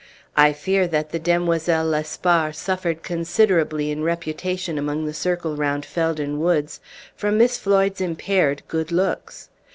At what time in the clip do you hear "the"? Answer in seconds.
1.11-1.19, 5.05-5.13